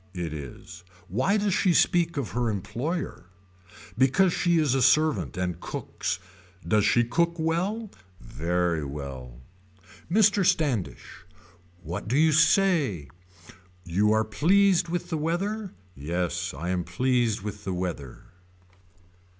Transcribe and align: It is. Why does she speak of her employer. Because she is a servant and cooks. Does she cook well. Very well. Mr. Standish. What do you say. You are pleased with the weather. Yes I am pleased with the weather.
It 0.15 0.33
is. 0.33 0.83
Why 1.09 1.37
does 1.37 1.53
she 1.53 1.75
speak 1.75 2.17
of 2.17 2.31
her 2.31 2.49
employer. 2.49 3.27
Because 3.95 4.33
she 4.33 4.57
is 4.57 4.73
a 4.73 4.81
servant 4.81 5.37
and 5.37 5.59
cooks. 5.59 6.17
Does 6.67 6.85
she 6.85 7.03
cook 7.03 7.35
well. 7.37 7.91
Very 8.19 8.83
well. 8.83 9.37
Mr. 10.11 10.43
Standish. 10.43 11.23
What 11.83 12.07
do 12.07 12.17
you 12.17 12.31
say. 12.31 13.09
You 13.85 14.11
are 14.11 14.25
pleased 14.25 14.89
with 14.89 15.11
the 15.11 15.19
weather. 15.19 15.71
Yes 15.95 16.51
I 16.51 16.69
am 16.69 16.83
pleased 16.83 17.41
with 17.43 17.63
the 17.63 17.73
weather. 17.75 18.23